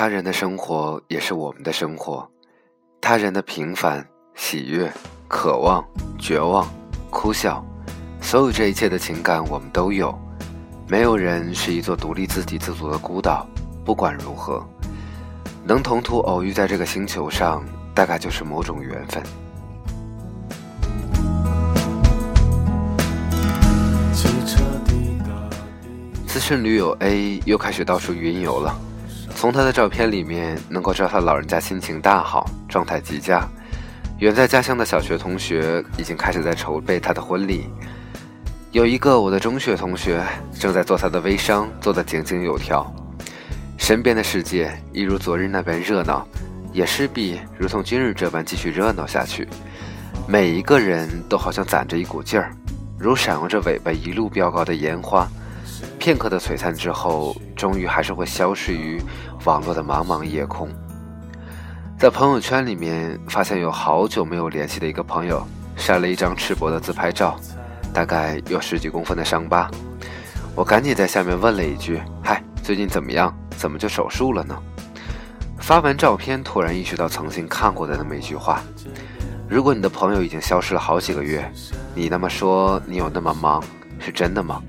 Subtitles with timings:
[0.00, 2.24] 他人的生活也是我们的生活，
[3.00, 4.88] 他人的平凡、喜悦、
[5.26, 5.84] 渴望、
[6.16, 6.72] 绝望、
[7.10, 7.66] 哭笑，
[8.20, 10.16] 所有这一切的情感我们都有。
[10.86, 13.44] 没有人是一座独立自给自足的孤岛。
[13.84, 14.64] 不管如何，
[15.64, 19.20] 能同途偶遇在这个星球上，大概就是某种缘分。
[26.28, 28.72] 资深驴友 A 又开始到处云游了。
[29.38, 33.48] 从他的照片里面，能够知道他老人家心情大好，状态极佳。
[34.18, 37.68] 远在家乡的小学同学已经开始在筹备他的婚礼。
[38.72, 40.20] 有一个我的中学同学
[40.58, 42.92] 正在做他的微商，做得井井有条。
[43.76, 46.26] 身边的世界一如昨日那般热闹，
[46.72, 49.46] 也势必如同今日这般继续热闹下去。
[50.26, 52.50] 每一个人都好像攒着一股劲儿，
[52.98, 55.28] 如闪耀着尾巴一路飙高的烟花。
[55.96, 59.02] 片刻的璀璨之后，终于还是会消失于
[59.44, 60.70] 网络的茫茫夜空。
[61.98, 65.44] 在朋友圈里面，发现有好久没有联系的一个朋友
[65.76, 67.36] 晒了一张赤膊的自拍照，
[67.92, 69.68] 大概有十几公分的伤疤。
[70.54, 73.36] 我赶紧在下面问了一句：“嗨，最近怎么样？
[73.56, 74.56] 怎么就手术了呢？”
[75.58, 78.62] 发完照片，突然意识到曾经看过的那么一句话
[79.50, 81.50] ：“如果你的朋友已经消失了好几个月，
[81.94, 83.60] 你那么说你有那么忙，
[83.98, 84.62] 是真的吗？”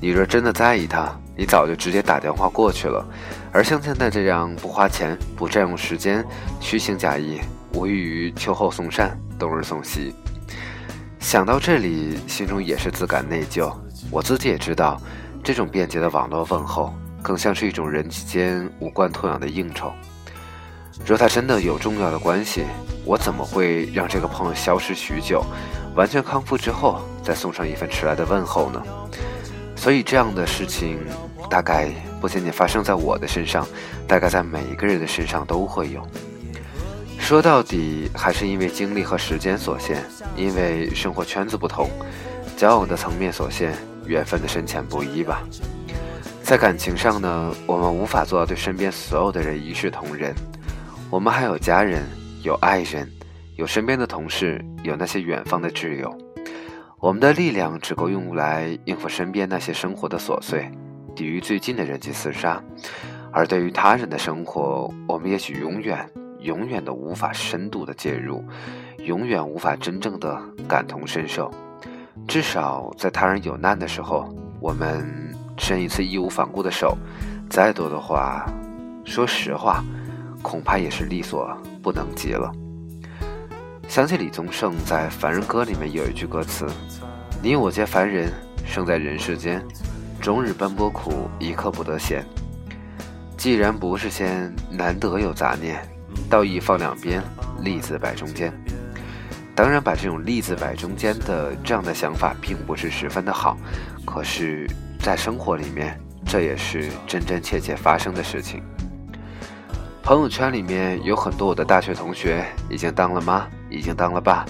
[0.00, 3.04] 你若真的在意他，你早就直接打电话过去了，
[3.52, 6.24] 而像现在这样不花钱、不占用时间、
[6.60, 7.40] 虚情假意，
[7.74, 10.14] 无异于秋后送扇，冬日送喜。
[11.18, 13.72] 想到这里，心中也是自感内疚。
[14.10, 15.00] 我自己也知道，
[15.42, 19.92] 这种便捷的网络问候，更像是一种人际间无关痛痒的应酬。
[21.06, 22.64] 若他真的有重要的关系，
[23.04, 25.44] 我怎么会让这个朋友消失许久，
[25.94, 28.82] 完全康复之后再送上一份迟来的问候呢？
[29.82, 30.96] 所以这样的事情，
[31.50, 33.66] 大概不仅仅发生在我的身上，
[34.06, 36.06] 大概在每一个人的身上都会有。
[37.18, 40.00] 说到底，还是因为精力和时间所限，
[40.36, 41.90] 因为生活圈子不同，
[42.56, 43.74] 交往的层面所限，
[44.06, 45.42] 缘分的深浅不一吧。
[46.44, 50.32] 在感情上呢，我们无法做到对身边所有的人一视同仁。
[51.10, 52.08] 我们还有家人，
[52.44, 53.10] 有爱人，
[53.56, 56.16] 有身边的同事，有那些远方的挚友。
[57.02, 60.70] 我们的力量只够用来应付身边那些生活的琐碎，
[61.16, 62.62] 抵御最近的人际厮杀，
[63.32, 66.08] 而对于他人的生活，我们也许永远、
[66.38, 68.44] 永远都无法深度的介入，
[68.98, 71.50] 永远无法真正的感同身受。
[72.28, 75.04] 至少在他人有难的时候，我们
[75.58, 76.96] 伸一次义无反顾的手，
[77.50, 78.46] 再多的话，
[79.04, 79.82] 说实话，
[80.40, 81.50] 恐怕也是力所
[81.82, 82.48] 不能及了。
[83.92, 86.66] 想起李宗盛在《凡人歌》里面有一句歌词
[87.44, 88.32] ：“你我皆凡人，
[88.64, 89.62] 生在人世间，
[90.18, 92.24] 终日奔波苦，一刻不得闲。
[93.36, 95.86] 既然不是仙，难得有杂念，
[96.30, 97.22] 道义放两边，
[97.60, 98.50] 利字摆中间。”
[99.54, 103.58] 当然，把这种利字摆中间的这样的想法，并不是十分的好，
[104.06, 104.66] 可是，
[105.00, 108.62] 在生活里面，这也是真真切切发生的事情。
[110.02, 114.44] 朋友圈里面有很多我的大学同学已经当了妈，已经当了爸，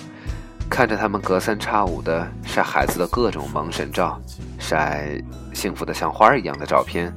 [0.68, 4.20] 看着他们隔三差五的晒孩子的各种萌神照，
[4.58, 5.22] 晒
[5.54, 7.14] 幸福的像花一样的照片，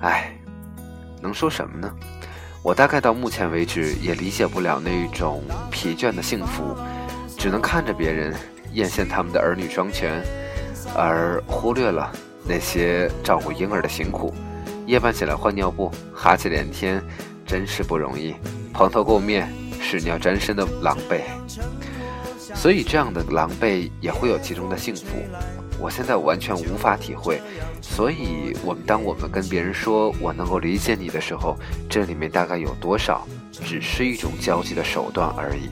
[0.00, 0.32] 唉，
[1.20, 1.92] 能说什么呢？
[2.62, 6.76] 我大概到目前为止也理解不了那种疲倦的幸福，
[7.36, 8.34] 只能看着别人
[8.72, 10.22] 艳羡他们的儿女双全，
[10.94, 12.12] 而忽略了
[12.46, 14.32] 那些照顾婴儿的辛苦，
[14.86, 17.02] 夜半起来换尿布，哈气连天。
[17.46, 18.34] 真是不容易，
[18.74, 19.50] 蓬头垢面、
[19.80, 21.22] 屎尿沾身的狼狈，
[22.54, 25.04] 所以这样的狼狈也会有其中的幸福。
[25.80, 27.40] 我现在完全无法体会，
[27.80, 31.56] 所以我们当我们跟别人说我能够理解你的时候，
[31.88, 35.70] 这里面大概有多少只是一种交际的手段而已。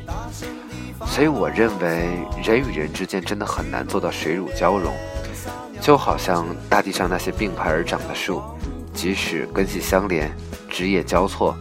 [1.06, 2.08] 所以我认为
[2.42, 4.92] 人与人之间真的很难做到水乳交融，
[5.80, 8.42] 就好像大地上那些并排而长的树，
[8.94, 10.30] 即使根系相连。
[10.68, 11.56] 枝叶交错，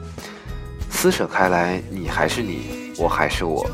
[0.95, 3.69] 撕扯开来，你还是你，我还是我，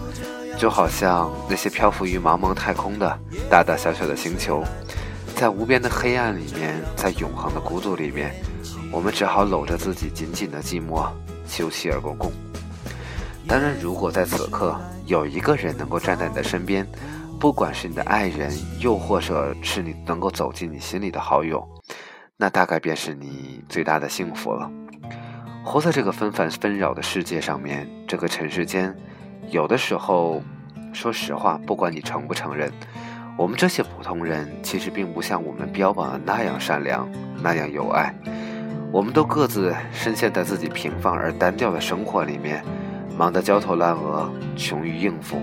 [0.57, 3.19] 就好像那些漂浮于茫茫太空的
[3.49, 4.63] 大大小小的星球，
[5.35, 8.33] 在无边的黑暗里面，在永恒的孤独里面，
[8.91, 11.07] 我们只好搂着自己紧紧的寂寞，
[11.47, 12.31] 休戚而过共。
[13.47, 14.75] 当然，如果在此刻
[15.05, 16.85] 有一个人能够站在你的身边，
[17.39, 21.65] 不管是你的爱人，又或者是你能够走进你心里的好友，
[22.35, 24.69] 那大概便是你最大的幸福了。
[25.71, 28.93] 活在这个纷繁纷扰的世界上面，这个尘世间，
[29.51, 30.43] 有的时候，
[30.91, 32.69] 说实话，不管你承不承认，
[33.37, 37.09] 我们这些普通人其实并不像我们标榜的那样善良，
[37.41, 38.13] 那样有爱。
[38.91, 42.61] 我们都各自深陷在自己平凡而单调的生活里面，
[43.17, 45.37] 忙得焦头烂额，穷于应付，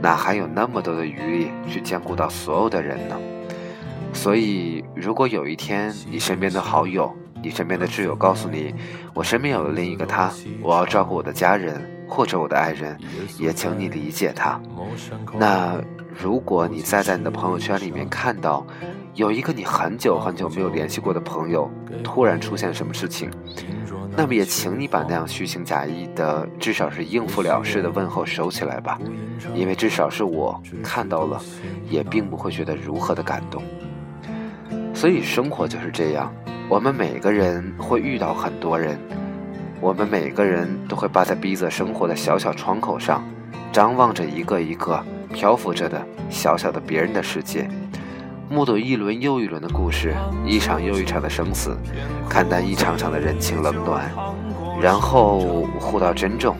[0.00, 3.18] 哪还有那么多的余力去兼顾到所有的人呢？
[4.12, 8.74] 所以，如果有一天你身边的好友、你身边的挚友告诉你，
[9.12, 10.30] 我身边有了另一个他，
[10.62, 12.96] 我要照顾我的家人或者我的爱人，
[13.38, 14.60] 也请你理解他。
[15.38, 15.80] 那
[16.22, 18.66] 如果你再在你的朋友圈里面看到，
[19.14, 21.70] 有一个你很久很久没有联系过的朋友
[22.04, 23.30] 突然出现什么事情，
[24.16, 28.98] 那么也请你把那样虚情假意的，至少是应付了事的问候收起来吧，
[29.54, 31.40] 因为至少是我看到了，
[31.90, 33.62] 也并不会觉得如何的感动。
[34.94, 36.32] 所以生活就是这样，
[36.72, 38.98] 我们每个人会遇到很多人，
[39.78, 43.22] 我们每个人都会扒在逼仄生活的小小窗口上，
[43.70, 44.98] 张望着一个一个
[45.34, 47.68] 漂浮着的小小的别人的世界。
[48.48, 50.14] 目睹一轮又一轮的故事，
[50.46, 51.76] 一场又一场的生死，
[52.26, 54.10] 看淡一场场的人情冷暖，
[54.80, 56.56] 然后互道珍重，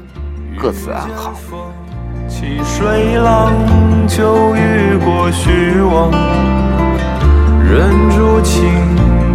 [0.59, 1.33] 各自安好。
[2.29, 3.51] 细水浪
[4.07, 6.11] 就遇过虚妄，
[7.65, 8.69] 忍住情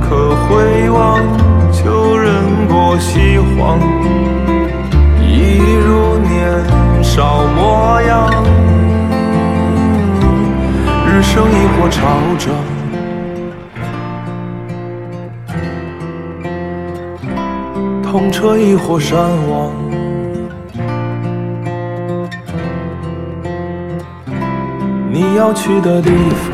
[0.10, 1.20] 可回望，
[1.74, 2.32] 旧人
[2.70, 3.78] 过西荒，
[5.22, 8.32] 一如年少模样。
[11.06, 12.08] 日升一火潮
[12.38, 12.54] 涨，
[18.02, 19.20] 痛彻一火山
[19.50, 19.74] 王。
[25.12, 26.52] 你要去的地方，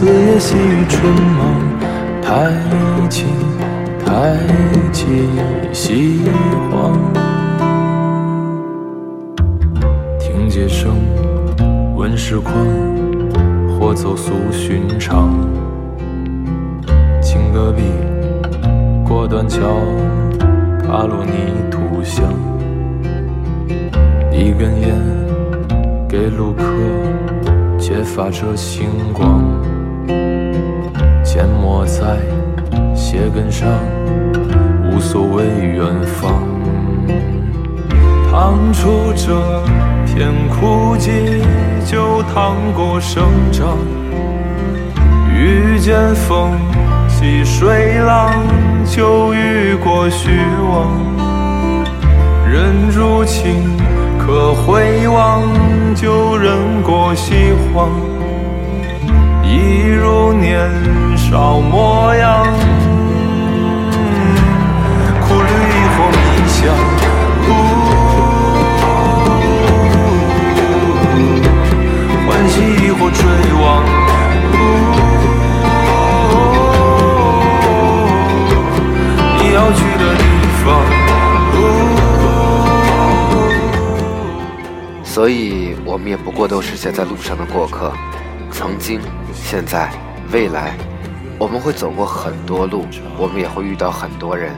[0.00, 1.60] 四野细雨春忙，
[2.22, 2.50] 太
[3.10, 3.28] 清
[4.02, 4.34] 太
[4.94, 5.06] 清
[5.74, 6.22] 西
[6.70, 6.98] 荒。
[10.48, 10.96] 街声
[11.94, 12.54] 问时况，
[13.68, 15.38] 或走俗寻常。
[17.20, 17.82] 经戈壁，
[19.06, 19.60] 过断桥，
[20.82, 21.32] 踏落泥
[21.70, 22.24] 土香。
[24.32, 24.96] 一根烟，
[26.08, 26.64] 给路客，
[27.78, 29.44] 揭发着星光。
[32.10, 32.16] 在
[32.92, 33.68] 鞋跟上，
[34.90, 35.84] 无所谓远
[36.20, 36.42] 方。
[38.30, 39.40] 趟出这。
[40.12, 41.40] 片枯寂，
[41.86, 43.22] 就趟过生
[43.52, 43.76] 长；
[45.32, 46.50] 遇见风
[47.08, 48.32] 起水浪，
[48.84, 50.30] 就遇过虚
[50.68, 50.90] 妄。
[52.44, 53.62] 忍住情，
[54.18, 55.44] 可回望，
[55.94, 57.88] 就忍过西荒。
[59.50, 60.70] 一如年
[61.16, 62.46] 少模样，
[65.26, 65.50] 苦旅
[65.96, 66.56] 或迷香。
[73.12, 73.18] 追
[73.60, 73.84] 望。
[79.36, 80.22] 你要去的地
[80.62, 80.64] 方。
[85.02, 87.92] 所以，我们也不过都是些在路上的过客。
[88.52, 89.00] 曾经、
[89.42, 89.90] 现在、
[90.32, 90.76] 未来，
[91.36, 92.86] 我们会走过很多路，
[93.18, 94.54] 我们也会遇到很多人。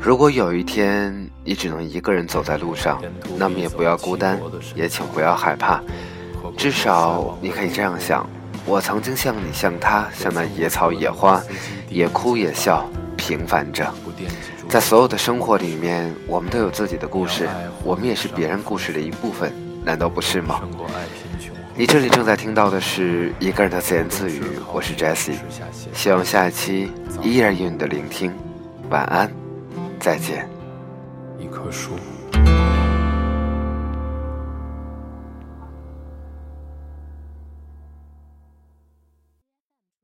[0.00, 2.98] 如果有一天你只能一个人走在路上，
[3.36, 4.40] 那么也不要孤单，
[4.74, 5.82] 也请不要害怕。
[6.56, 8.26] 至少你可以这样想：
[8.64, 11.38] 我曾经像你，像他，像那野草野花，
[11.90, 13.92] 也哭也笑，平凡着。
[14.66, 17.46] 在所有的生活里面，我们都有自己的故事，
[17.84, 19.52] 我们也是别人故事的一部分，
[19.84, 20.62] 难道不是吗？
[21.80, 25.32] 你这里正在听到的是一个人的自言自语，我是 Jesse，
[25.94, 28.30] 希望下一期依然有你的聆听。
[28.90, 29.32] 晚安，
[29.98, 30.46] 再见。
[31.38, 31.92] 一棵树。